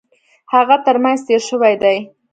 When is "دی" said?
1.81-1.97